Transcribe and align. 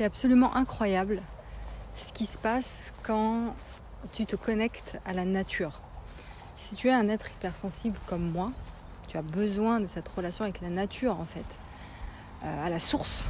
c'est 0.00 0.06
absolument 0.06 0.56
incroyable 0.56 1.20
ce 1.94 2.10
qui 2.14 2.24
se 2.24 2.38
passe 2.38 2.94
quand 3.02 3.54
tu 4.14 4.24
te 4.24 4.34
connectes 4.34 4.98
à 5.04 5.12
la 5.12 5.26
nature. 5.26 5.82
Si 6.56 6.74
tu 6.74 6.88
es 6.88 6.90
un 6.90 7.10
être 7.10 7.30
hypersensible 7.30 7.98
comme 8.06 8.30
moi, 8.30 8.50
tu 9.08 9.18
as 9.18 9.22
besoin 9.22 9.78
de 9.78 9.86
cette 9.86 10.08
relation 10.08 10.44
avec 10.44 10.62
la 10.62 10.70
nature 10.70 11.20
en 11.20 11.26
fait, 11.26 11.44
euh, 12.44 12.66
à 12.66 12.70
la 12.70 12.78
source, 12.78 13.24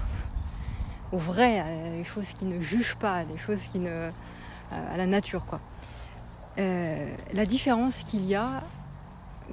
au 1.10 1.18
vrai, 1.18 1.58
à 1.58 1.90
des 1.90 2.04
choses 2.04 2.28
qui 2.38 2.44
ne 2.44 2.60
jugent 2.60 2.94
pas, 2.94 3.24
des 3.24 3.36
choses 3.36 3.62
qui 3.62 3.80
ne. 3.80 3.90
Euh, 3.90 4.94
à 4.94 4.96
la 4.96 5.06
nature 5.06 5.46
quoi. 5.46 5.60
Euh, 6.58 7.12
la 7.32 7.46
différence 7.46 8.04
qu'il 8.04 8.24
y 8.26 8.36
a 8.36 8.60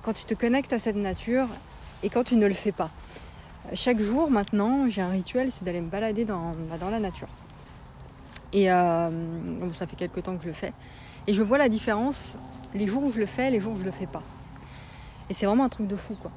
quand 0.03 0.13
tu 0.13 0.25
te 0.25 0.35
connectes 0.35 0.71
à 0.71 0.77
cette 0.77 0.95
nature 0.95 1.47
et 2.03 2.11
quand 2.11 2.25
tu 2.25 2.35
ne 2.35 2.45
le 2.45 2.53
fais 2.53 2.71
pas. 2.71 2.91
Chaque 3.73 3.99
jour 3.99 4.29
maintenant, 4.29 4.89
j'ai 4.89 5.01
un 5.01 5.09
rituel, 5.09 5.49
c'est 5.51 5.63
d'aller 5.63 5.81
me 5.81 5.89
balader 5.89 6.23
dans, 6.23 6.53
bah, 6.69 6.77
la 6.89 6.99
nature. 6.99 7.27
Et 8.53 8.71
euh, 8.71 9.09
ça 9.75 9.87
fait 9.87 9.97
quelques 9.97 10.23
temps 10.23 10.35
que 10.35 10.43
je 10.43 10.47
le 10.47 10.53
fais. 10.53 10.71
Et 11.27 11.33
je 11.33 11.43
vois 11.43 11.57
la 11.57 11.67
différence 11.67 12.37
les 12.73 12.87
jours 12.87 13.03
où 13.03 13.11
je 13.11 13.19
le 13.19 13.25
fais, 13.25 13.51
les 13.51 13.59
jours 13.59 13.73
où 13.73 13.77
je 13.77 13.83
le 13.83 13.91
fais 13.91 14.07
pas. 14.07 14.23
Et 15.29 15.33
c'est 15.33 15.45
vraiment 15.45 15.65
un 15.65 15.69
truc 15.69 15.87
de 15.87 15.97
fou, 15.97 16.15
quoi. 16.15 16.31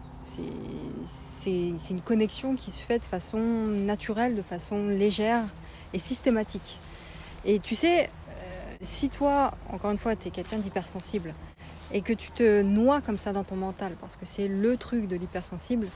C'est 1.40 1.90
une 1.90 2.00
connexion 2.00 2.56
qui 2.56 2.70
se 2.70 2.82
fait 2.82 2.98
de 2.98 3.04
façon 3.04 3.38
naturelle, 3.38 4.36
de 4.36 4.42
façon 4.42 4.88
légère 4.88 5.44
et 5.92 5.98
systématique. 5.98 6.78
Et 7.44 7.58
tu 7.58 7.74
sais, 7.74 8.04
euh, 8.04 8.76
si 8.82 9.08
toi, 9.08 9.52
encore 9.72 9.90
une 9.90 9.98
fois, 9.98 10.16
tu 10.16 10.28
es 10.28 10.30
quelqu'un 10.30 10.58
d'hypersensible 10.58 11.34
et 11.92 12.02
que 12.02 12.12
tu 12.12 12.30
te 12.30 12.62
noies 12.62 13.00
comme 13.00 13.18
ça 13.18 13.32
dans 13.32 13.44
ton 13.44 13.56
mental, 13.56 13.92
parce 14.00 14.16
que 14.16 14.26
c'est 14.26 14.48
le 14.48 14.76
truc 14.76 15.08
de 15.08 15.16
l'hypersensible, 15.16 15.86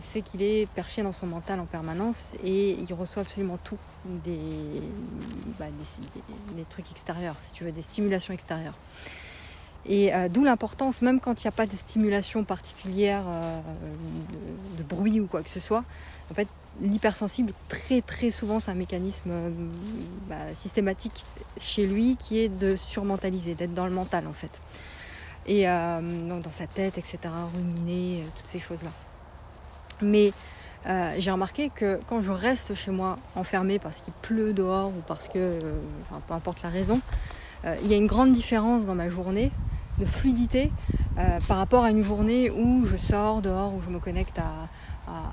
c'est 0.00 0.22
qu'il 0.22 0.42
est 0.42 0.66
perché 0.74 1.02
dans 1.02 1.12
son 1.12 1.26
mental 1.26 1.60
en 1.60 1.66
permanence 1.66 2.32
et 2.44 2.72
il 2.72 2.94
reçoit 2.94 3.22
absolument 3.22 3.58
tout, 3.62 3.78
des, 4.24 4.38
bah, 5.58 5.66
trucs 6.70 6.90
extérieurs, 6.90 7.36
si 7.42 7.52
tu 7.52 7.64
veux, 7.64 7.72
des 7.72 7.82
stimulations 7.82 8.34
extérieures. 8.34 8.74
Et 9.86 10.14
euh, 10.14 10.28
d'où 10.28 10.44
l'importance, 10.44 11.00
même 11.00 11.20
quand 11.20 11.42
il 11.42 11.46
n'y 11.46 11.48
a 11.48 11.52
pas 11.52 11.66
de 11.66 11.76
stimulation 11.76 12.44
particulière, 12.44 13.22
euh, 13.26 13.60
de, 14.78 14.82
bruit 14.82 15.20
ou 15.20 15.26
quoi 15.26 15.42
que 15.42 15.48
ce 15.48 15.60
soit, 15.60 15.84
en 16.30 16.34
fait, 16.34 16.48
l'hypersensible, 16.82 17.52
très 17.68 18.02
très 18.02 18.30
souvent, 18.30 18.60
c'est 18.60 18.70
un 18.70 18.74
mécanisme 18.74 19.30
bah, 20.28 20.52
systématique 20.52 21.24
chez 21.58 21.86
lui 21.86 22.16
qui 22.16 22.40
est 22.40 22.48
de 22.48 22.76
surmentaliser, 22.76 23.54
d'être 23.54 23.74
dans 23.74 23.86
le 23.86 23.92
mental 23.92 24.26
en 24.26 24.32
fait. 24.32 24.60
Et 25.46 25.64
donc 25.64 26.42
dans 26.42 26.52
sa 26.52 26.66
tête, 26.66 26.98
etc., 26.98 27.18
ruminer, 27.52 28.22
toutes 28.36 28.46
ces 28.46 28.60
choses-là. 28.60 28.90
Mais 30.02 30.32
euh, 30.86 31.14
j'ai 31.18 31.30
remarqué 31.30 31.70
que 31.74 32.00
quand 32.08 32.22
je 32.22 32.30
reste 32.30 32.74
chez 32.74 32.90
moi 32.90 33.18
enfermée 33.36 33.78
parce 33.78 34.00
qu'il 34.00 34.14
pleut 34.22 34.52
dehors 34.52 34.88
ou 34.88 35.02
parce 35.06 35.28
que, 35.28 35.38
euh, 35.38 35.78
peu 36.26 36.34
importe 36.34 36.62
la 36.62 36.70
raison, 36.70 37.00
euh, 37.64 37.76
il 37.84 37.90
y 37.90 37.94
a 37.94 37.96
une 37.96 38.06
grande 38.06 38.32
différence 38.32 38.86
dans 38.86 38.94
ma 38.94 39.08
journée 39.08 39.50
de 39.98 40.06
fluidité 40.06 40.70
par 41.46 41.58
rapport 41.58 41.84
à 41.84 41.90
une 41.90 42.02
journée 42.02 42.50
où 42.50 42.86
je 42.86 42.96
sors 42.96 43.42
dehors, 43.42 43.74
où 43.74 43.82
je 43.82 43.90
me 43.90 43.98
connecte 43.98 44.38
à, 44.38 44.68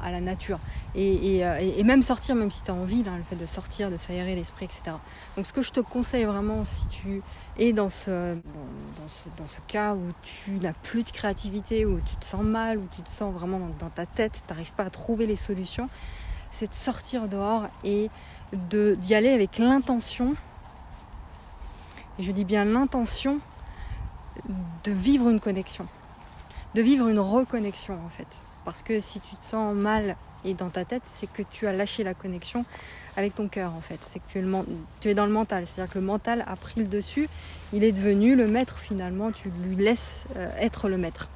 à, 0.02 0.11
la 0.11 0.22
nature. 0.22 0.59
Euh, 0.95 1.58
et, 1.59 1.83
même 1.83 2.03
sortir, 2.03 2.36
même 2.36 2.52
si 2.52 2.64
tu 2.64 2.72
as 2.72 2.73
envie, 2.73 3.03
le 3.03 3.23
fait 3.30 3.36
de 3.36 3.45
sortir, 3.45 3.92
de 3.92 3.97
s'aérer 3.97 4.36
l'esprit, 4.36 4.66
etc. 4.66 4.95
Donc 5.36 5.45
ce 5.45 5.53
que 5.53 5.61
je 5.61 5.72
te 5.72 5.80
conseille 5.80 6.25
vraiment, 6.25 6.66
si 6.66 6.88
tu 6.88 7.22
es 7.58 7.73
dans 7.73 7.89
ce, 7.89 8.36
dans, 8.36 9.47
ce, 9.47 9.59
cas 9.67 9.94
où 9.94 10.11
tu 10.22 10.52
n'as 10.52 10.73
plus 10.73 11.03
de 11.03 11.11
créativité, 11.11 11.86
où 11.86 12.00
tu 12.00 12.16
te 12.16 12.25
sens 12.25 12.44
mal, 12.44 12.78
où 12.78 12.88
tu 12.95 13.02
te 13.02 13.09
sens 13.09 13.34
vraiment 13.34 13.59
dans, 13.80 13.89
ta 13.89 14.06
tête, 14.06 14.44
tu 14.45 14.53
n'arrives 14.53 14.73
pas 14.73 14.84
à 14.84 14.89
trouver 14.89 15.25
les 15.25 15.36
solutions, 15.36 15.89
c'est 16.52 16.69
de 16.69 16.73
sortir 16.73 17.28
dehors 17.28 17.67
et 17.84 18.09
d'y 18.53 19.16
aller 19.16 19.30
avec 19.30 19.58
l'intention, 19.58 20.36
et 22.19 22.23
je 22.23 22.31
dis 22.31 22.45
bien 22.45 22.66
l'intention, 22.66 23.39
de 24.84 24.91
vivre 24.91 25.30
une 25.30 25.40
connexion, 25.40 25.88
de 26.75 26.81
vivre 26.81 27.07
une 27.07 27.19
reconnexion 27.19 27.96
en 28.06 28.09
fait. 28.09 28.28
Parce 28.67 28.83
que 28.83 29.00
si 29.00 29.22
tu 29.22 29.33
te 29.38 29.45
sens 29.45 29.73
mal 29.73 30.17
et 30.44 30.53
dans 30.53 30.67
ta 30.67 30.83
tête, 30.83 31.03
c'est 31.05 31.31
que 31.31 31.41
tu 31.41 31.67
as 31.67 31.72
lâché 31.72 32.03
la 32.03 32.13
connexion 32.13 32.66
avec 33.16 33.33
ton 33.33 33.47
cœur 33.47 33.73
en 33.73 33.79
fait. 33.79 33.97
C'est 34.01 34.19
que 34.19 34.25
tu 35.00 35.09
es, 35.09 35.13
dans 35.13 35.25
le 35.25 35.31
mental. 35.31 35.66
C'est-à-dire 35.66 35.94
que 35.94 36.00
le 36.00 36.05
mental 36.05 36.44
a 36.45 36.57
pris 36.57 36.81
le 36.81 36.88
dessus, 36.88 37.29
il 37.72 37.85
est 37.85 37.94
devenu 37.94 38.35
le 38.35 38.45
maître 38.45 38.77
finalement, 38.77 39.31
tu 39.31 39.50
lui 39.63 39.77
laisses 39.77 40.27
euh, 40.35 40.50
être 40.59 40.89
le 40.89 40.97
maître. 40.97 41.29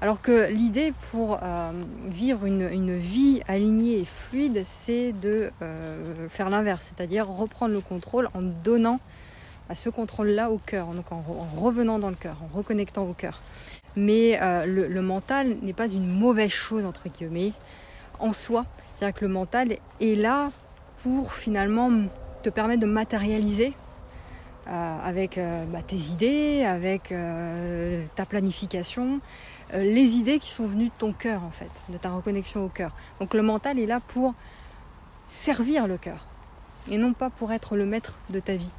Alors 0.00 0.20
que 0.20 0.48
l'idée 0.50 0.92
pour 1.12 1.38
euh, 1.40 1.70
vivre 2.08 2.46
une, 2.46 2.98
vie 2.98 3.42
alignée 3.46 4.00
et 4.00 4.04
fluide, 4.04 4.64
c'est 4.66 5.12
de 5.12 5.52
euh, 5.62 6.28
faire 6.30 6.50
l'inverse, 6.50 6.92
c'est-à-dire 6.96 7.28
reprendre 7.28 7.74
le 7.74 7.80
contrôle 7.80 8.28
en 8.34 8.42
donnant 8.42 8.98
à 9.68 9.76
ce 9.76 9.88
contrôle-là 9.88 10.50
au 10.50 10.58
cœur, 10.58 10.86
donc 10.88 11.12
en, 11.12 11.22
revenant 11.56 12.00
dans 12.00 12.10
le 12.10 12.16
cœur, 12.16 12.36
en 12.42 12.56
reconnectant 12.56 13.04
au 13.04 13.12
cœur. 13.12 13.40
Mais 13.96 14.38
euh, 14.42 14.66
le, 14.66 15.02
mental 15.02 15.56
n'est 15.62 15.72
pas 15.72 15.88
une 15.88 16.06
mauvaise 16.06 16.50
chose, 16.50 16.84
entre 16.84 17.08
guillemets, 17.08 17.52
en 18.18 18.32
soi. 18.32 18.66
C'est-à-dire 18.96 19.18
que 19.18 19.24
le 19.24 19.32
mental 19.32 19.76
est 20.00 20.14
là 20.14 20.50
pour 21.02 21.32
finalement 21.32 21.90
te 22.42 22.50
permettre 22.50 22.80
de 22.80 22.86
matérialiser 22.86 23.72
euh, 24.68 24.98
avec 25.04 25.38
euh, 25.38 25.64
bah, 25.66 25.80
tes 25.86 25.96
idées, 25.96 26.64
avec 26.64 27.14
ta 28.14 28.26
planification, 28.26 29.20
les 29.72 30.04
idées 30.16 30.38
qui 30.38 30.50
sont 30.50 30.66
venues 30.66 30.88
de 30.88 30.98
ton 30.98 31.12
cœur 31.12 31.42
en 31.42 31.50
fait, 31.50 31.70
de 31.88 31.96
ta 31.96 32.10
reconnexion 32.10 32.64
au 32.64 32.68
cœur. 32.68 32.92
Donc 33.20 33.34
le 33.34 33.42
mental 33.42 33.78
est 33.78 33.86
là 33.86 34.00
pour 34.00 34.34
servir 35.26 35.88
le 35.88 35.96
cœur 35.96 36.26
et 36.90 36.98
non 36.98 37.12
pas 37.12 37.30
pour 37.30 37.52
être 37.52 37.76
le 37.76 37.86
maître 37.86 38.18
de 38.30 38.40
ta 38.40 38.56
vie. 38.56 38.70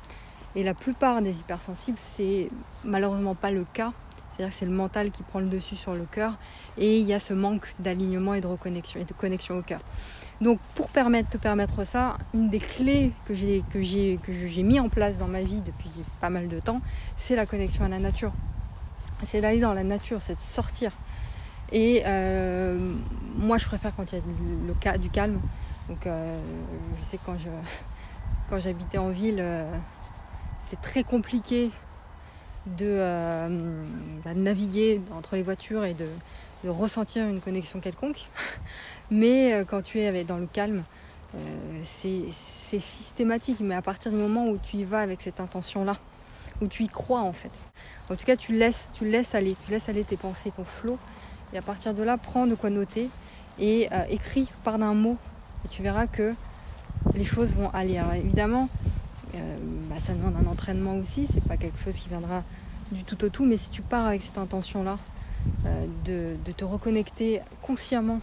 Et 0.56 0.64
la 0.64 0.74
plupart 0.74 1.22
des 1.22 1.40
hypersensibles, 1.40 2.00
c'est 2.00 2.50
malheureusement 2.84 3.36
pas 3.36 3.52
le 3.52 3.66
cas 3.74 3.92
c'est-à-dire 4.38 4.54
que 4.54 4.60
c'est 4.60 4.66
le 4.66 4.72
mental 4.72 5.10
qui 5.10 5.24
prend 5.24 5.40
le 5.40 5.48
dessus 5.48 5.76
sur 5.76 5.96
le 5.96 6.06
cœur 6.06 6.34
et 6.78 7.00
il 7.00 7.06
y 7.08 7.14
a 7.14 7.18
ce 7.20 7.34
manque 7.34 7.74
d'alignement 7.80 8.36
et 8.36 8.42
de 8.42 8.46
reconnexion 8.46 9.00
et 9.00 9.04
de 9.04 9.14
connexion 9.14 9.58
au 9.58 9.64
cœur. 9.64 9.80
Donc 10.42 10.60
pour 10.76 10.90
permettre, 10.90 11.30
te 11.30 11.38
permettre 11.38 11.84
ça, 11.86 12.18
une 12.36 12.48
des 12.50 12.60
clés 12.60 13.14
que 13.26 13.34
j'ai, 13.34 13.64
que 13.72 14.62
mis 14.62 14.80
en 14.80 14.90
place 14.90 15.18
dans 15.18 15.28
ma 15.28 15.42
vie 15.42 15.62
depuis 15.62 15.90
pas 16.22 16.30
mal 16.30 16.48
de 16.48 16.60
temps, 16.60 16.82
c'est 17.18 17.36
la 17.36 17.48
connexion 17.48 17.86
à 17.86 17.88
la 17.88 17.98
nature. 17.98 18.32
C'est 19.24 19.42
d'aller 19.42 19.60
dans 19.60 19.74
la 19.74 19.84
nature, 19.84 20.22
c'est 20.22 20.36
de 20.36 20.42
sortir. 20.42 20.92
Et 21.72 22.04
euh, 22.06 22.78
moi 23.38 23.58
je 23.58 23.66
préfère 23.66 23.96
quand 23.96 24.12
il 24.12 24.20
y 24.20 24.88
a 24.88 24.98
du 25.00 25.10
calme. 25.10 25.40
Donc 25.90 26.06
euh, 26.06 26.40
je 27.00 27.06
sais 27.06 27.18
que 27.18 27.24
quand, 27.26 27.38
je, 27.40 28.60
j'habitais 28.60 29.00
en 29.00 29.10
ville, 29.10 29.40
euh, 29.40 29.76
c'est 30.60 30.80
très 30.80 31.04
compliqué 31.04 31.72
euh, 32.82 33.84
bah, 34.24 34.34
de, 34.34 34.40
naviguer 34.40 35.02
entre 35.16 35.36
les 35.36 35.44
voitures 35.44 35.86
et 35.86 35.94
de, 35.94 36.08
ressentir 36.68 37.26
une 37.28 37.40
connexion 37.40 37.80
quelconque. 37.80 38.26
Mais 39.12 39.54
euh, 39.54 39.64
quand 39.64 39.82
tu 39.82 40.00
es 40.00 40.24
dans 40.24 40.38
le 40.38 40.48
calme, 40.48 40.84
euh, 41.36 41.40
c'est 41.84 42.32
systématique. 42.32 43.60
Mais 43.62 43.76
à 43.76 43.82
partir 43.82 44.12
du 44.12 44.18
moment 44.18 44.48
où 44.48 44.58
tu 44.58 44.78
y 44.78 44.84
vas 44.84 45.00
avec 45.00 45.22
cette 45.22 45.40
intention-là, 45.40 45.98
où 46.62 46.68
tu 46.68 46.84
y 46.84 46.90
crois 46.90 47.22
en 47.22 47.34
fait. 47.34 47.52
En 48.10 48.16
tout 48.16 48.26
cas, 48.26 48.36
tu 48.36 48.54
laisses, 48.54 48.90
aller, 49.34 49.56
tes 50.04 50.18
pensées, 50.18 50.52
ton 50.52 50.66
flot. 50.66 50.98
Et 51.54 51.58
à 51.58 51.62
partir 51.62 51.94
de 51.94 52.04
là, 52.04 52.18
prends 52.18 52.48
de 52.48 52.56
quoi 52.56 52.70
noter 52.70 53.10
et 53.60 53.88
écris 54.10 54.50
par 54.64 54.78
d'un 54.80 54.94
mot. 54.94 55.18
Et 55.64 55.68
tu 55.70 55.84
verras 55.84 56.08
que 56.08 56.34
les 57.14 57.24
choses 57.24 57.54
vont 57.54 57.70
aller. 57.70 58.02
Évidemment, 58.16 58.70
bah, 59.90 60.00
ça 60.00 60.14
demande 60.14 60.36
un 60.36 60.50
entraînement 60.50 60.96
aussi, 60.96 61.26
c'est 61.26 61.44
pas 61.44 61.58
quelque 61.58 61.80
chose 61.80 61.96
qui 61.96 62.10
viendra 62.10 62.44
du 62.92 63.04
tout 63.04 63.24
au 63.24 63.30
tout, 63.30 63.46
mais 63.46 63.58
si 63.58 63.70
tu 63.70 63.82
pars 63.82 64.06
avec 64.06 64.22
cette 64.22 64.38
intention-là, 64.38 64.98
euh, 65.66 65.86
de, 66.06 66.52
te 66.52 66.64
reconnecter 66.64 67.42
consciemment 67.62 68.20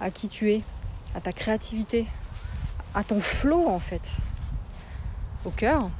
à 0.00 0.10
qui 0.10 0.28
tu 0.28 0.50
es, 0.50 0.62
à 1.14 1.20
ta 1.20 1.32
créativité, 1.32 2.06
à 2.94 3.04
ton 3.04 3.20
flow 3.20 3.68
en 3.68 3.78
fait, 3.78 4.02
au 5.44 5.50
cœur, 5.50 5.90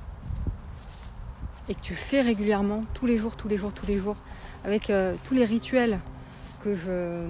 et 1.68 1.74
que 1.74 1.80
tu 1.80 1.94
fais 1.94 2.20
régulièrement, 2.20 2.84
tous 2.94 3.06
les 3.06 3.18
jours, 3.18 3.36
tous 3.36 3.48
les 3.48 3.58
jours, 3.58 3.72
tous 3.72 3.86
les 3.86 3.98
jours, 3.98 4.16
avec 4.64 4.90
euh, 4.90 5.14
tous 5.24 5.34
les 5.34 5.44
rituels 5.44 5.98
que 6.62 6.74
je, 6.74 7.26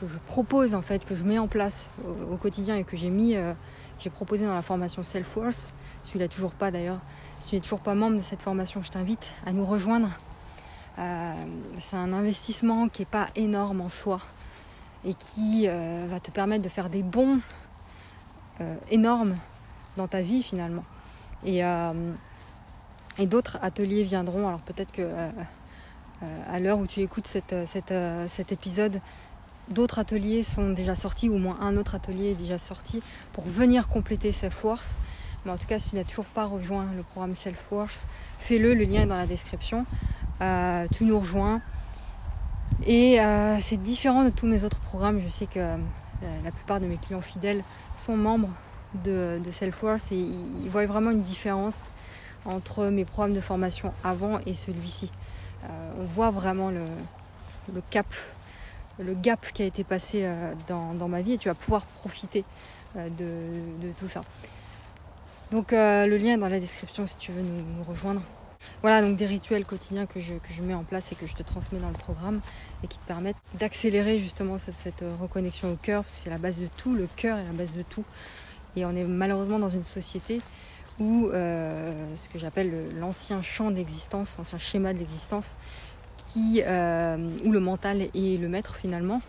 que 0.00 0.06
je 0.06 0.18
propose 0.26 0.74
en 0.74 0.82
fait, 0.82 1.04
que 1.04 1.16
je 1.16 1.24
mets 1.24 1.38
en 1.38 1.48
place 1.48 1.86
au, 2.30 2.36
quotidien 2.36 2.76
et 2.76 2.84
que 2.84 2.96
j'ai 2.96 3.10
mis 3.10 3.34
j'ai 4.00 4.10
proposé 4.10 4.46
dans 4.46 4.54
la 4.54 4.62
formation 4.62 5.02
Self-Worth. 5.02 5.74
Celui-là 6.04 6.28
toujours 6.28 6.52
pas 6.52 6.70
d'ailleurs. 6.70 7.00
Si 7.38 7.48
tu 7.48 7.54
n'es 7.54 7.60
toujours 7.60 7.80
pas 7.80 7.94
membre 7.94 8.16
de 8.16 8.22
cette 8.22 8.42
formation, 8.42 8.82
je 8.82 8.90
t'invite 8.90 9.34
à 9.46 9.52
nous 9.52 9.64
rejoindre. 9.64 10.08
Euh, 10.98 11.34
c'est 11.78 11.96
un 11.96 12.12
investissement 12.12 12.88
qui 12.88 13.02
n'est 13.02 13.06
pas 13.06 13.28
énorme 13.36 13.80
en 13.80 13.88
soi 13.88 14.20
et 15.04 15.14
qui 15.14 15.64
euh, 15.66 16.06
va 16.08 16.20
te 16.20 16.30
permettre 16.30 16.62
de 16.62 16.68
faire 16.68 16.90
des 16.90 17.02
bons 17.02 17.40
euh, 18.60 18.76
énormes 18.90 19.36
dans 19.96 20.08
ta 20.08 20.22
vie 20.22 20.42
finalement. 20.42 20.84
Et 21.44 21.62
d'autres 23.26 23.58
ateliers 23.62 24.02
viendront. 24.02 24.48
Alors 24.48 24.60
peut-être 24.60 24.92
que 24.92 25.10
à 26.50 26.60
l'heure 26.60 26.78
où 26.78 26.86
tu 26.86 27.00
écoutes 27.00 27.26
cet 27.26 28.52
épisode, 28.52 29.00
d'autres 29.70 29.98
ateliers 29.98 30.42
sont 30.42 30.70
déjà 30.70 30.94
sortis, 30.94 31.28
ou 31.28 31.36
au 31.36 31.38
moins 31.38 31.58
un 31.60 31.76
autre 31.76 31.94
atelier 31.94 32.32
est 32.32 32.34
déjà 32.34 32.58
sorti 32.58 33.02
pour 33.32 33.44
venir 33.44 33.88
compléter 33.88 34.32
Self-Force. 34.32 34.94
Mais 35.44 35.52
en 35.52 35.56
tout 35.56 35.66
cas, 35.66 35.78
si 35.78 35.90
tu 35.90 35.96
n'as 35.96 36.04
toujours 36.04 36.26
pas 36.26 36.44
rejoint 36.44 36.86
le 36.94 37.02
programme 37.02 37.34
Self-Force, 37.34 38.06
fais-le, 38.38 38.74
le 38.74 38.84
lien 38.84 39.02
est 39.02 39.06
dans 39.06 39.16
la 39.16 39.26
description. 39.26 39.86
Euh, 40.42 40.86
tu 40.92 41.04
nous 41.04 41.18
rejoins. 41.18 41.60
Et 42.86 43.20
euh, 43.20 43.58
c'est 43.60 43.76
différent 43.76 44.24
de 44.24 44.30
tous 44.30 44.46
mes 44.46 44.64
autres 44.64 44.80
programmes. 44.80 45.20
Je 45.24 45.28
sais 45.28 45.46
que 45.46 45.58
euh, 45.60 45.76
la 46.44 46.50
plupart 46.50 46.80
de 46.80 46.86
mes 46.86 46.96
clients 46.96 47.20
fidèles 47.20 47.62
sont 47.96 48.16
membres 48.16 48.50
de, 49.04 49.40
Self-Force 49.50 50.12
et 50.12 50.16
ils, 50.16 50.68
voient 50.68 50.86
vraiment 50.86 51.10
une 51.10 51.22
différence 51.22 51.88
entre 52.44 52.86
mes 52.86 53.04
programmes 53.04 53.34
de 53.34 53.40
formation 53.40 53.92
avant 54.02 54.40
et 54.46 54.54
celui-ci. 54.54 55.10
on 55.98 56.04
voit 56.04 56.30
vraiment 56.30 56.70
le, 56.70 57.82
cap, 57.90 58.06
le 58.98 59.14
gap 59.14 59.52
qui 59.52 59.62
a 59.62 59.66
été 59.66 59.84
passé 59.84 60.28
dans, 60.66 61.08
ma 61.08 61.20
vie 61.20 61.34
et 61.34 61.38
tu 61.38 61.48
vas 61.48 61.54
pouvoir 61.54 61.82
profiter 61.84 62.44
de, 62.94 63.92
tout 63.98 64.08
ça. 64.08 64.22
Donc 65.52 65.72
le 65.72 66.16
lien 66.16 66.34
est 66.34 66.38
dans 66.38 66.48
la 66.48 66.60
description 66.60 67.06
si 67.06 67.16
tu 67.16 67.32
veux 67.32 67.42
nous 67.42 67.84
rejoindre. 67.84 68.22
Voilà 68.82 69.02
donc 69.02 69.16
des 69.16 69.26
rituels 69.26 69.64
quotidiens 69.64 70.06
que 70.06 70.20
je, 70.20 70.34
mets 70.62 70.74
en 70.74 70.84
place 70.84 71.12
et 71.12 71.14
que 71.14 71.26
je 71.26 71.34
te 71.34 71.42
transmets 71.42 71.80
dans 71.80 71.88
le 71.88 71.94
programme 71.94 72.40
et 72.82 72.86
qui 72.86 72.98
te 72.98 73.06
permettent 73.06 73.36
d'accélérer 73.58 74.18
justement 74.18 74.56
cette, 74.58 75.04
reconnexion 75.20 75.72
au 75.72 75.76
cœur, 75.76 76.02
parce 76.02 76.16
que 76.16 76.20
c'est 76.24 76.30
la 76.30 76.38
base 76.38 76.58
de 76.58 76.68
tout, 76.76 76.94
le 76.94 77.06
cœur 77.16 77.38
est 77.38 77.44
la 77.44 77.52
base 77.52 77.72
de 77.72 77.82
tout. 77.82 78.04
Et 78.76 78.84
on 78.84 78.94
est 78.94 79.04
malheureusement 79.04 79.58
dans 79.58 79.68
une 79.68 79.84
société 79.84 80.40
où 80.98 81.28
euh, 81.28 81.92
ce 82.14 82.28
que 82.28 82.38
j'appelle 82.38 82.72
l'ancien 82.98 83.42
champ 83.42 83.70
d'existence, 83.70 84.36
l'ancien 84.38 84.58
schéma 84.58 84.92
de 84.92 84.98
l'existence, 84.98 85.54
euh, 86.36 87.28
où 87.44 87.52
le 87.52 87.60
mental 87.60 88.02
est 88.02 88.40
le 88.40 88.48
maître 88.48 88.76
finalement 88.76 89.20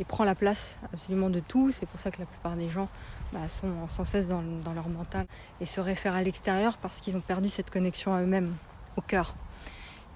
et 0.00 0.04
prend 0.04 0.24
la 0.24 0.34
place 0.34 0.78
absolument 0.92 1.30
de 1.30 1.40
tout. 1.40 1.72
C'est 1.72 1.86
pour 1.86 1.98
ça 1.98 2.10
que 2.10 2.20
la 2.20 2.26
plupart 2.26 2.56
des 2.56 2.68
gens 2.68 2.88
bah, 3.32 3.48
sont 3.48 3.86
sans 3.88 4.04
cesse 4.04 4.28
dans, 4.28 4.42
leur 4.74 4.88
mental 4.88 5.26
et 5.60 5.66
se 5.66 5.80
réfèrent 5.80 6.14
à 6.14 6.22
l'extérieur 6.22 6.76
parce 6.78 7.00
qu'ils 7.00 7.16
ont 7.16 7.20
perdu 7.20 7.48
cette 7.48 7.70
connexion 7.70 8.14
à 8.14 8.22
eux-mêmes, 8.22 8.54
au 8.96 9.00
cœur. 9.00 9.34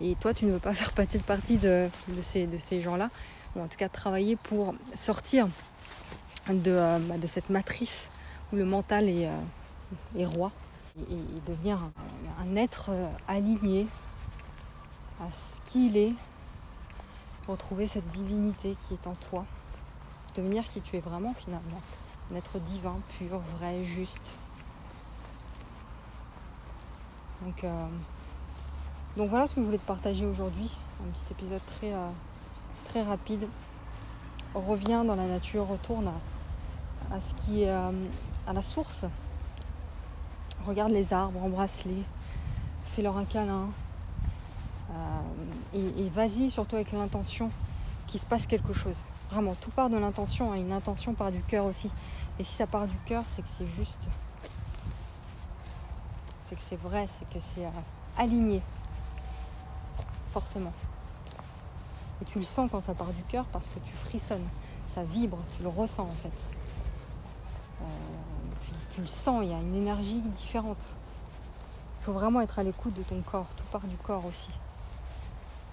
Et 0.00 0.14
toi, 0.16 0.34
tu 0.34 0.46
ne 0.46 0.52
veux 0.52 0.58
pas 0.58 0.72
faire 0.74 0.92
partie 0.92 1.56
de, 1.58 1.88
ces, 2.20 2.80
gens-là, 2.80 3.10
ou 3.54 3.60
en 3.60 3.66
tout 3.66 3.78
cas 3.78 3.88
travailler 3.88 4.36
pour 4.36 4.74
sortir 4.94 5.48
de, 6.48 6.70
euh, 6.70 6.98
bah, 7.00 7.14
cette 7.26 7.50
matrice 7.50 8.08
où 8.52 8.56
le 8.56 8.64
mental 8.64 9.08
est, 9.08 9.28
euh, 9.28 10.26
roi 10.26 10.52
et, 10.98 11.50
devenir 11.50 11.78
un, 12.40 12.56
être 12.56 12.90
aligné 13.26 13.86
à 15.22 15.30
ce 15.30 15.70
qu'il 15.70 15.96
est, 15.96 16.14
retrouver 17.48 17.86
cette 17.86 18.08
divinité 18.08 18.76
qui 18.86 18.94
est 18.94 19.06
en 19.06 19.14
toi, 19.30 19.44
devenir 20.36 20.64
qui 20.72 20.80
tu 20.80 20.96
es 20.96 21.00
vraiment 21.00 21.34
finalement 21.34 21.80
un 22.30 22.36
être 22.36 22.58
divin, 22.58 22.98
pur, 23.18 23.40
vrai, 23.58 23.84
juste. 23.84 24.32
Donc, 27.42 27.64
euh, 27.64 27.86
donc 29.16 29.30
voilà 29.30 29.46
ce 29.46 29.54
que 29.54 29.60
je 29.60 29.66
voulais 29.66 29.78
te 29.78 29.86
partager 29.86 30.26
aujourd'hui. 30.26 30.76
Un 31.04 31.10
petit 31.10 31.32
épisode 31.32 31.60
très, 31.78 31.92
euh, 31.92 32.08
très 32.88 33.02
rapide. 33.02 33.46
Reviens 34.54 35.04
dans 35.04 35.16
la 35.16 35.26
nature, 35.26 35.66
retourne 35.66 36.12
à, 37.10 37.20
ce 37.20 37.34
qui 37.34 37.62
est 37.62 37.70
euh, 37.70 37.90
à 38.46 38.52
la 38.52 38.62
source. 38.62 39.04
Regarde 40.66 40.92
les 40.92 41.12
arbres, 41.12 41.42
embrasse-les, 41.42 42.02
fais-leur 42.94 43.16
un 43.16 43.24
câlin. 43.24 43.68
Et, 45.74 46.04
et 46.04 46.08
vas-y 46.10 46.50
surtout 46.50 46.76
avec 46.76 46.92
l'intention 46.92 47.50
qu'il 48.06 48.20
se 48.20 48.26
passe 48.26 48.46
quelque 48.46 48.72
chose. 48.72 49.02
Vraiment, 49.30 49.54
tout 49.54 49.70
part 49.70 49.88
de 49.88 49.96
l'intention. 49.96 50.52
Hein. 50.52 50.56
Une 50.56 50.72
intention 50.72 51.14
part 51.14 51.32
du 51.32 51.40
cœur 51.40 51.64
aussi. 51.64 51.90
Et 52.38 52.44
si 52.44 52.52
ça 52.52 52.66
part 52.66 52.86
du 52.86 52.96
cœur, 53.06 53.24
c'est 53.34 53.40
que 53.40 53.48
c'est 53.48 53.66
juste. 53.66 54.08
C'est 56.46 56.54
que 56.54 56.60
c'est 56.68 56.76
vrai, 56.76 57.08
c'est 57.18 57.28
que 57.32 57.42
c'est 57.42 57.64
euh, 57.64 57.70
aligné. 58.18 58.60
Forcément. 60.34 60.72
Et 62.20 62.26
tu 62.26 62.38
le 62.38 62.44
sens 62.44 62.68
quand 62.70 62.82
ça 62.82 62.92
part 62.92 63.12
du 63.12 63.22
cœur 63.22 63.46
parce 63.46 63.68
que 63.68 63.78
tu 63.78 63.94
frissonnes. 63.94 64.46
Ça 64.86 65.02
vibre, 65.02 65.38
tu 65.56 65.62
le 65.62 65.70
ressens 65.70 66.02
en 66.02 66.06
fait. 66.06 66.32
Euh, 67.80 67.84
tu, 68.94 69.00
le 69.00 69.06
sens, 69.06 69.42
il 69.42 69.50
y 69.50 69.54
a 69.54 69.58
une 69.58 69.74
énergie 69.74 70.20
différente. 70.20 70.94
Il 72.00 72.04
faut 72.04 72.12
vraiment 72.12 72.42
être 72.42 72.58
à 72.58 72.62
l'écoute 72.62 72.92
de 72.92 73.02
ton 73.02 73.22
corps. 73.22 73.46
Tout 73.56 73.64
part 73.72 73.86
du 73.86 73.96
corps 73.96 74.26
aussi. 74.26 74.50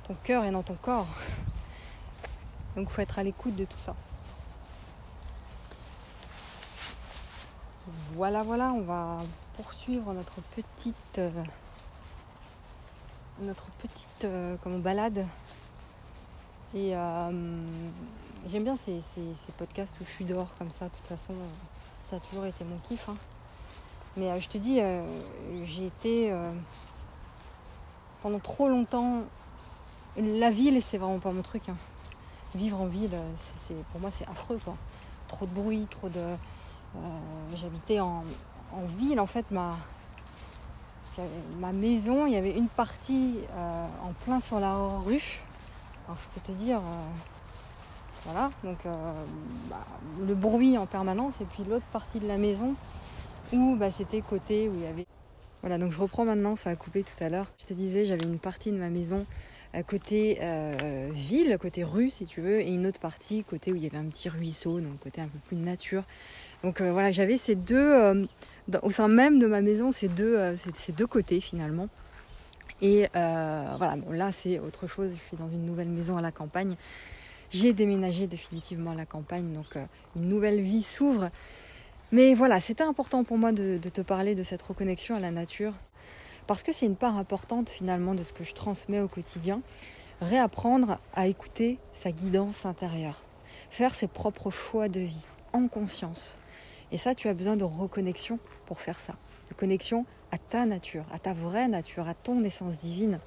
Ton 0.09 0.15
cœur 0.23 0.43
est 0.43 0.49
dans 0.49 0.63
ton 0.63 0.73
corps. 0.73 1.05
Donc 2.75 2.87
il 2.89 2.91
faut 2.91 3.01
être 3.01 3.19
à 3.19 3.23
l'écoute 3.23 3.55
de 3.55 3.65
tout 3.65 3.77
ça. 3.85 3.95
Voilà, 8.15 8.41
voilà, 8.41 8.71
on 8.71 8.81
va 8.81 9.19
poursuivre 9.55 10.11
notre 10.13 10.41
petite, 10.55 10.95
euh, 11.19 11.29
notre 13.41 13.67
petite 13.83 14.25
euh, 14.25 14.57
comme 14.63 14.81
balade. 14.81 15.27
Et 16.73 16.95
euh, 16.95 17.61
j'aime 18.47 18.63
bien 18.63 18.77
ces, 18.77 19.03
podcasts 19.59 19.95
où 20.01 20.05
je 20.05 20.09
suis 20.09 20.25
dehors 20.25 20.49
comme 20.57 20.71
ça. 20.71 20.85
De 20.85 20.89
toute 20.89 21.05
façon, 21.05 21.35
ça 22.09 22.15
a 22.15 22.19
toujours 22.19 22.47
été 22.47 22.63
mon 22.63 22.79
kiff. 22.79 23.09
Hein. 23.09 23.15
Mais 24.17 24.41
je 24.41 24.49
te 24.49 24.57
dis, 24.57 24.79
j'ai 25.65 25.85
été 25.85 26.33
pendant 28.23 28.39
trop 28.39 28.67
longtemps. 28.67 29.21
La 30.19 30.49
ville, 30.49 30.81
c'est 30.81 30.97
vraiment 30.97 31.19
pas 31.19 31.31
mon 31.31 31.41
truc. 31.41 31.69
Hein. 31.69 31.77
Vivre 32.55 32.81
en 32.81 32.87
ville, 32.87 33.15
c'est, 33.67 33.75
pour 33.91 34.01
moi, 34.01 34.09
c'est 34.17 34.27
affreux. 34.27 34.59
Trop 35.27 35.45
de 35.45 35.51
bruit, 35.51 35.87
trop 35.89 36.09
de 36.09 36.19
euh, 36.95 36.99
j'habitais 37.55 37.99
en, 37.99 38.23
ville, 38.97 39.19
en 39.19 39.25
fait, 39.25 39.45
ma, 39.51 39.77
ma 41.59 41.71
maison, 41.71 42.25
il 42.25 42.33
y 42.33 42.37
avait 42.37 42.57
une 42.57 42.67
partie 42.67 43.35
euh, 43.53 43.87
en 44.03 44.13
plein 44.25 44.39
sur 44.39 44.59
la 44.59 44.75
rue. 45.05 45.39
Alors 46.07 46.17
je 46.17 46.39
peux 46.39 46.41
te 46.45 46.57
dire, 46.57 46.79
euh, 46.79 47.09
voilà, 48.25 48.51
donc 48.63 48.77
bah, 49.69 49.85
le 50.25 50.33
bruit 50.33 50.77
en 50.77 50.85
permanence, 50.85 51.35
et 51.41 51.45
puis 51.45 51.63
l'autre 51.69 51.85
partie 51.91 52.19
de 52.19 52.27
la 52.27 52.37
maison 52.37 52.75
où 53.53 53.75
bah, 53.75 53.91
c'était 53.91 54.21
côté 54.21 54.69
où 54.69 54.73
il 54.75 54.81
y 54.81 54.87
avait. 54.87 55.05
Voilà, 55.61 55.77
donc 55.77 55.91
je 55.91 55.99
reprends 55.99 56.25
maintenant, 56.25 56.55
ça 56.55 56.69
a 56.69 56.75
coupé 56.75 57.03
tout 57.03 57.23
à 57.23 57.29
l'heure. 57.29 57.47
Je 57.59 57.65
te 57.65 57.73
disais, 57.73 58.05
j'avais 58.05 58.25
une 58.25 58.39
partie 58.39 58.71
de 58.71 58.77
ma 58.77 58.89
maison 58.89 59.25
côté 59.87 60.39
ville, 61.11 61.57
côté 61.59 61.83
rue 61.83 62.09
si 62.09 62.25
tu 62.25 62.41
veux, 62.41 62.61
et 62.61 62.71
une 62.71 62.87
autre 62.87 62.99
partie 62.99 63.43
côté 63.43 63.71
où 63.71 63.75
il 63.75 63.83
y 63.83 63.87
avait 63.87 63.97
un 63.97 64.05
petit 64.05 64.29
ruisseau, 64.29 64.79
donc 64.79 64.99
côté 64.99 65.21
un 65.21 65.27
peu 65.27 65.39
plus 65.47 65.57
nature. 65.57 66.03
Donc 66.63 66.81
euh, 66.81 66.91
voilà, 66.91 67.11
j'avais 67.11 67.37
ces 67.37 67.55
deux, 67.55 67.77
euh, 67.77 68.25
au 68.83 68.91
sein 68.91 69.07
même 69.07 69.39
de 69.39 69.47
ma 69.47 69.61
maison, 69.61 69.91
ces 69.91 70.07
deux, 70.07 70.37
euh, 70.37 71.07
côtés 71.09 71.41
finalement. 71.41 71.87
Et 72.81 73.07
voilà, 73.13 73.97
là 74.09 74.31
c'est 74.31 74.59
autre 74.59 74.87
chose, 74.87 75.11
je 75.11 75.27
suis 75.27 75.37
dans 75.37 75.49
une 75.49 75.65
nouvelle 75.65 75.89
maison 75.89 76.17
à 76.17 76.21
la 76.21 76.31
campagne. 76.31 76.75
J'ai 77.51 77.73
déménagé 77.73 78.27
définitivement 78.27 78.91
à 78.91 78.95
la 78.95 79.05
campagne, 79.05 79.51
donc 79.51 79.75
une 80.15 80.29
nouvelle 80.29 80.61
vie 80.61 80.83
s'ouvre. 80.83 81.29
Mais 82.11 82.33
voilà, 82.33 82.59
c'était 82.59 82.83
important 82.83 83.23
pour 83.25 83.37
moi 83.37 83.51
de, 83.51 83.77
te 83.77 84.01
parler 84.01 84.33
de 84.33 84.43
cette 84.43 84.61
reconnexion 84.61 85.15
à 85.15 85.19
la 85.19 85.31
nature, 85.31 85.73
parce 86.49 86.63
que 86.63 86.71
c'est 86.71 86.87
une 86.87 86.95
part 86.95 87.15
importante 87.15 87.69
finalement 87.69 88.15
de 88.15 88.23
ce 88.23 88.33
que 88.33 88.43
je 88.43 88.55
transmets 88.55 89.01
au 89.01 89.07
quotidien. 89.07 89.61
Réapprendre 90.19 90.97
à 91.13 91.27
écouter 91.27 91.77
sa 91.93 92.11
guidance 92.11 92.65
intérieure, 92.65 93.21
faire 93.69 93.93
ses 93.93 94.07
propres 94.07 94.49
choix 94.49 94.89
de 94.89 94.99
vie 94.99 95.27
en 95.53 95.67
conscience. 95.67 96.39
Et 96.91 96.97
ça, 96.97 97.13
tu 97.13 97.27
as 97.27 97.35
besoin 97.35 97.55
de 97.55 97.63
reconnexion 97.63 98.39
pour 98.65 98.81
faire 98.81 98.99
ça. 98.99 99.13
De 99.47 99.53
connexion 99.53 100.07
à 100.31 100.39
ta 100.39 100.65
nature, 100.65 101.05
à 101.13 101.19
ta 101.19 101.33
vraie 101.33 101.67
nature, 101.67 102.07
à 102.07 102.15
ton 102.15 102.43
essence 102.43 102.81
divine. 102.81 103.19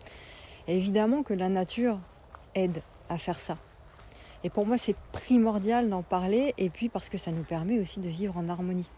Et 0.67 0.77
évidemment 0.77 1.23
que 1.23 1.33
la 1.33 1.49
nature 1.49 2.01
aide 2.57 2.83
à 3.09 3.19
faire 3.19 3.39
ça. 3.39 3.57
Et 4.43 4.51
pour 4.51 4.67
moi, 4.67 4.79
c'est 4.79 4.97
primordial 5.13 5.89
d'en 5.89 6.03
parler, 6.03 6.55
et 6.59 6.71
puis 6.71 6.89
parce 6.89 7.09
que 7.09 7.19
ça 7.19 7.31
nous 7.31 7.45
permet 7.45 7.79
aussi 7.79 8.01
de 8.01 8.09
vivre 8.09 8.37
en 8.37 8.49
harmonie. 8.49 8.91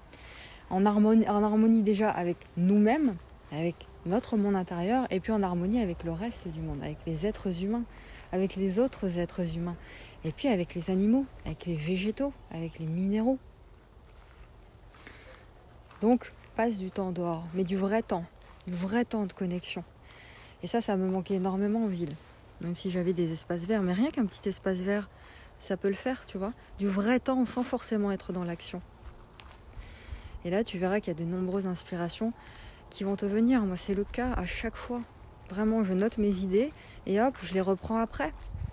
En 0.70 0.86
harmonie, 0.86 1.28
en 1.28 1.42
harmonie 1.42 1.82
déjà 1.82 2.08
avec 2.08 2.38
nous-mêmes, 2.56 3.16
avec 3.52 3.86
notre 4.06 4.36
monde 4.36 4.56
intérieur, 4.56 5.06
et 5.10 5.20
puis 5.20 5.32
en 5.32 5.42
harmonie 5.42 5.80
avec 5.80 6.04
le 6.04 6.12
reste 6.12 6.48
du 6.48 6.60
monde, 6.60 6.82
avec 6.82 6.98
les 7.06 7.26
êtres 7.26 7.62
humains, 7.62 7.84
avec 8.32 8.56
les 8.56 8.78
autres 8.78 9.18
êtres 9.18 9.56
humains, 9.56 9.76
et 10.24 10.32
puis 10.32 10.48
avec 10.48 10.74
les 10.74 10.90
animaux, 10.90 11.26
avec 11.44 11.66
les 11.66 11.76
végétaux, 11.76 12.32
avec 12.50 12.78
les 12.78 12.86
minéraux, 12.86 13.38
donc, 16.04 16.32
passe 16.54 16.76
du 16.76 16.90
temps 16.90 17.12
dehors, 17.12 17.44
mais 17.54 17.64
du 17.64 17.78
vrai 17.78 18.02
temps, 18.02 18.26
du 18.66 18.74
vrai 18.74 19.06
temps 19.06 19.24
de 19.24 19.32
connexion. 19.32 19.84
Et 20.62 20.66
ça, 20.66 20.82
ça 20.82 20.98
me 20.98 21.08
manquait 21.08 21.36
énormément 21.36 21.84
en 21.84 21.86
ville, 21.86 22.14
même 22.60 22.76
si 22.76 22.90
j'avais 22.90 23.14
des 23.14 23.32
espaces 23.32 23.64
verts. 23.64 23.80
Mais 23.80 23.94
rien 23.94 24.10
qu'un 24.10 24.26
petit 24.26 24.46
espace 24.46 24.78
vert, 24.78 25.08
ça 25.58 25.78
peut 25.78 25.88
le 25.88 25.94
faire, 25.94 26.26
tu 26.26 26.36
vois. 26.36 26.52
Du 26.78 26.86
vrai 26.86 27.20
temps 27.20 27.46
sans 27.46 27.64
forcément 27.64 28.12
être 28.12 28.34
dans 28.34 28.44
l'action. 28.44 28.82
Et 30.44 30.50
là, 30.50 30.62
tu 30.62 30.76
verras 30.76 31.00
qu'il 31.00 31.08
y 31.08 31.16
a 31.16 31.18
de 31.18 31.24
nombreuses 31.24 31.66
inspirations 31.66 32.34
qui 32.94 33.02
vont 33.02 33.16
te 33.16 33.26
venir. 33.26 33.62
Moi, 33.62 33.76
c'est 33.76 33.94
le 33.94 34.04
cas 34.04 34.32
à 34.34 34.46
chaque 34.46 34.76
fois. 34.76 35.00
Vraiment, 35.50 35.82
je 35.82 35.92
note 35.92 36.16
mes 36.16 36.38
idées 36.38 36.72
et 37.06 37.20
hop, 37.20 37.36
je 37.42 37.52
les 37.52 37.60
reprends 37.60 37.98
après. 37.98 38.32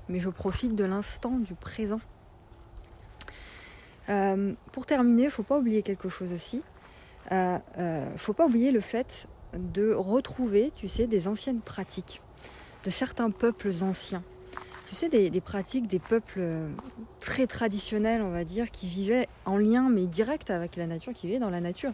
Mais 0.10 0.20
je 0.20 0.30
profite 0.30 0.76
de 0.76 0.84
l'instant, 0.84 1.40
du 1.40 1.56
présent. 1.56 2.00
Euh, 4.10 4.54
pour 4.72 4.86
terminer, 4.86 5.30
faut 5.32 5.42
pas 5.42 5.58
oublier 5.58 5.82
quelque 5.82 6.08
chose 6.08 6.32
aussi. 6.34 6.62
Euh, 7.32 7.58
euh, 7.80 8.16
faut 8.16 8.34
pas 8.34 8.46
oublier 8.46 8.72
le 8.72 8.80
fait 8.80 9.28
de 9.54 9.92
retrouver, 9.92 10.72
tu 10.76 10.88
sais, 10.88 11.08
des 11.08 11.28
anciennes 11.28 11.62
pratiques 11.62 12.22
de 12.84 12.92
certains 12.92 13.32
peuples 13.32 13.72
anciens. 13.82 14.24
Tu 14.88 14.94
sais, 14.94 15.10
des, 15.10 15.42
pratiques 15.42 15.88
des 15.88 16.00
peuples 16.00 16.42
très 17.22 17.48
traditionnels, 17.48 18.22
on 18.22 18.32
va 18.32 18.44
dire, 18.44 18.70
qui 18.70 18.88
vivaient 18.88 19.28
en 19.46 19.58
lien 19.58 19.90
mais 19.90 20.06
direct 20.06 20.52
avec 20.52 20.76
la 20.76 20.86
nature, 20.86 21.14
qui 21.14 21.28
vivaient 21.28 21.40
dans 21.40 21.50
la 21.50 21.62
nature. 21.62 21.94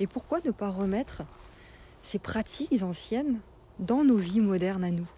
Et 0.00 0.06
pourquoi 0.06 0.40
ne 0.44 0.50
pas 0.50 0.70
remettre 0.70 1.22
ces 2.02 2.18
pratiques 2.18 2.82
anciennes 2.82 3.40
dans 3.78 4.04
nos 4.04 4.16
vies 4.16 4.40
modernes 4.40 4.84
à 4.84 4.90
nous 4.90 5.08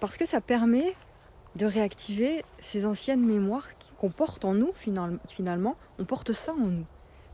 Parce 0.00 0.16
que 0.16 0.26
ça 0.26 0.40
permet 0.40 0.94
de 1.56 1.66
réactiver 1.66 2.44
ces 2.58 2.86
anciennes 2.86 3.24
mémoires 3.24 3.68
qu'on 3.98 4.10
porte 4.10 4.44
en 4.44 4.54
nous 4.54 4.72
finalement. 4.74 5.76
On 5.98 6.04
porte 6.04 6.32
ça 6.32 6.52
en 6.52 6.66
nous. 6.66 6.86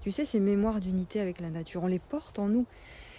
Tu 0.03 0.13
sais, 0.13 0.25
ces 0.25 0.41
mémoires 0.41 0.81
d'unité 0.81 1.21
avec 1.21 1.41
la 1.41 1.51
nature, 1.51 1.85
on 1.85 1.87
les 1.87 1.99
porte 1.99 2.39
en 2.39 2.49
nous. 2.49 2.67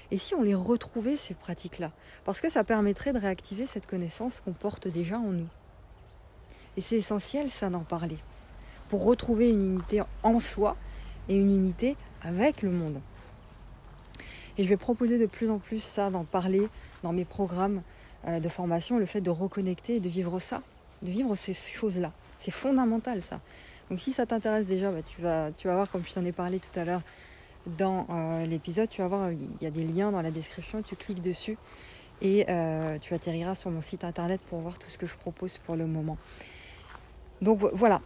Et 0.10 0.18
si 0.18 0.36
on 0.36 0.42
les 0.42 0.56
retrouvait, 0.56 1.16
ces 1.16 1.34
pratiques-là? 1.34 1.92
Parce 2.26 2.42
que 2.42 2.50
ça 2.50 2.64
permettrait 2.64 3.14
de 3.14 3.20
réactiver 3.20 3.66
cette 3.66 3.88
connaissance 3.88 4.42
qu'on 4.42 4.52
porte 4.52 4.88
déjà 4.88 5.18
en 5.18 5.32
nous. 5.32 5.48
Et 6.76 6.82
c'est 6.82 6.98
essentiel, 6.98 7.50
ça, 7.50 7.70
d'en 7.70 7.82
parler. 7.82 8.18
Pour 8.90 9.04
retrouver 9.06 9.50
une 9.50 9.64
unité 9.64 10.02
en 10.24 10.40
soi 10.40 10.76
et 11.30 11.38
une 11.38 11.56
unité 11.56 11.96
avec 12.24 12.62
le 12.62 12.72
monde. 12.72 13.00
Et 14.58 14.64
je 14.64 14.70
vais 14.70 14.78
proposer 14.78 15.18
de 15.18 15.26
plus 15.26 15.50
en 15.50 15.60
plus 15.60 15.80
ça, 15.80 16.10
d'en 16.10 16.24
parler 16.24 16.68
dans 17.04 17.14
mes 17.14 17.26
programmes 17.26 17.82
euh, 18.28 18.40
de 18.40 18.50
formation, 18.50 19.00
le 19.00 19.06
fait 19.06 19.22
de 19.22 19.30
reconnecter 19.30 19.96
et 19.96 20.00
de 20.00 20.10
vivre 20.10 20.40
ça, 20.40 20.62
de 21.02 21.10
vivre 21.10 21.36
ces 21.36 21.54
choses-là. 21.54 22.12
C'est 22.38 22.52
fondamental 22.52 23.22
ça. 23.22 23.40
Donc 23.90 24.00
si 24.00 24.12
ça 24.12 24.26
t'intéresse 24.26 24.68
déjà, 24.68 24.92
bah, 24.92 25.02
tu, 25.06 25.22
vas, 25.22 25.52
tu 25.58 25.68
vas 25.68 25.76
voir, 25.76 25.90
comme 25.90 26.04
je 26.06 26.14
t'en 26.14 26.24
ai 26.26 26.32
parlé 26.32 26.60
tout 26.60 26.80
à 26.80 26.86
l'heure 26.86 27.02
dans 27.66 28.08
euh, 28.10 28.46
l'épisode, 28.46 28.90
tu 28.90 29.02
vas 29.02 29.08
voir, 29.08 29.32
il 29.32 29.50
y 29.62 29.66
a 29.66 29.72
des 29.72 29.84
liens 29.84 30.12
dans 30.12 30.22
la 30.22 30.32
description, 30.32 30.82
tu 30.82 30.96
cliques 30.96 31.22
dessus 31.22 31.58
et 32.22 32.46
euh, 32.50 33.00
tu 33.00 33.14
atterriras 33.14 33.56
sur 33.56 33.72
mon 33.72 33.82
site 33.82 34.04
internet 34.04 34.42
pour 34.42 34.60
voir 34.60 34.78
tout 34.78 34.90
ce 34.92 34.98
que 34.98 35.08
je 35.08 35.16
propose 35.16 35.58
pour 35.60 35.76
le 35.76 35.86
moment. 35.88 36.18
Donc 37.42 37.60
voilà, 37.74 38.02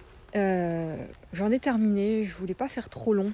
j'en 1.34 1.52
ai 1.52 1.60
terminé, 1.60 2.24
je 2.24 2.34
voulais 2.34 2.54
pas 2.54 2.70
faire 2.70 2.90
trop 2.90 3.14
long. 3.14 3.34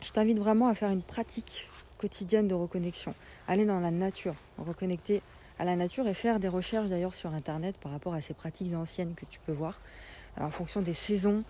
Je 0.00 0.12
t'invite 0.12 0.38
vraiment 0.38 0.68
à 0.68 0.74
faire 0.74 0.90
une 0.90 1.02
pratique 1.02 1.68
quotidienne 2.00 2.48
de 2.48 2.54
reconnexion. 2.54 3.14
Aller 3.46 3.66
dans 3.66 3.78
la 3.78 3.90
nature, 3.90 4.34
reconnecter 4.56 5.20
à 5.58 5.64
la 5.64 5.76
nature 5.76 6.08
et 6.08 6.14
faire 6.14 6.40
des 6.40 6.48
recherches 6.48 6.88
d'ailleurs 6.88 7.12
sur 7.12 7.34
Internet 7.34 7.76
par 7.76 7.92
rapport 7.92 8.14
à 8.14 8.22
ces 8.22 8.32
pratiques 8.32 8.74
anciennes 8.74 9.14
que 9.14 9.26
tu 9.26 9.38
peux 9.40 9.52
voir. 9.52 9.78
Euh, 10.38 10.44
en 10.44 10.50
fonction 10.50 10.80
des 10.80 10.94
saisons, 10.94 11.40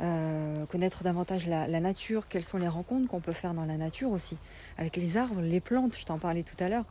euh, 0.00 0.64
connaître 0.64 1.04
davantage 1.04 1.46
la, 1.46 1.80
nature, 1.80 2.26
quelles 2.26 2.42
sont 2.42 2.56
les 2.56 2.68
rencontres 2.68 3.06
qu'on 3.08 3.20
peut 3.20 3.34
faire 3.34 3.52
dans 3.52 3.66
la 3.66 3.76
nature 3.76 4.10
aussi, 4.10 4.38
avec 4.78 4.96
les 4.96 5.18
arbres, 5.18 5.42
les 5.42 5.60
plantes, 5.60 5.94
je 5.94 6.06
t'en 6.06 6.18
parlais 6.18 6.42
tout 6.42 6.56
à 6.58 6.70
l'heure, 6.70 6.86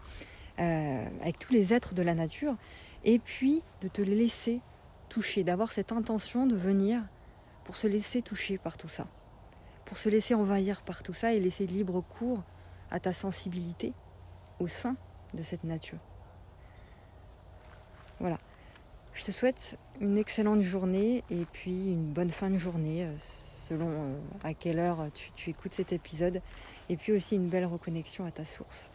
euh, 0.60 1.06
avec 1.22 1.40
tous 1.40 1.54
les 1.54 1.74
êtres 1.74 1.96
de 1.96 2.04
la 2.04 2.14
nature, 2.14 2.56
et 3.04 3.18
puis 3.18 3.64
de 3.82 3.88
te 3.88 4.04
laisser 4.04 4.60
toucher, 5.10 5.44
d'avoir 5.44 5.72
cette 5.72 5.92
intention 5.92 6.46
de 6.46 6.56
venir 6.56 7.02
pour 7.64 7.78
se 7.78 7.88
laisser 7.88 8.22
toucher 8.22 8.60
par 8.60 8.78
tout 8.78 8.90
ça, 8.90 9.08
pour 9.86 9.98
se 9.98 10.10
laisser 10.10 10.36
envahir 10.36 10.82
par 10.82 11.02
tout 11.02 11.14
ça 11.14 11.34
et 11.34 11.40
laisser 11.40 11.66
libre 11.66 12.02
cours 12.02 12.44
à 12.92 13.00
ta 13.00 13.14
sensibilité 13.14 13.94
au 14.60 14.68
sein 14.68 14.96
de 15.34 15.44
cette 15.44 15.64
nature. 15.64 16.00
Voilà. 18.20 18.40
Je 19.14 19.26
te 19.26 19.32
souhaite 19.32 19.78
une 20.00 20.18
excellente 20.18 20.62
journée 20.62 21.24
et 21.30 21.46
puis 21.52 21.88
une 21.88 22.12
bonne 22.12 22.30
fin 22.30 22.50
de 22.50 22.58
journée 22.58 23.04
euh, 23.04 23.14
selon 23.18 23.90
euh, 23.90 24.20
à 24.44 24.54
quelle 24.54 24.80
heure 24.80 25.08
tu, 25.14 25.32
tu 25.32 25.50
écoutes 25.50 25.74
cet 25.74 25.92
épisode 25.92 26.42
et 26.90 26.98
puis 26.98 27.14
aussi 27.14 27.36
une 27.36 27.50
belle 27.50 27.66
reconnexion 27.66 28.26
à 28.26 28.32
ta 28.32 28.46
source. 28.46 28.90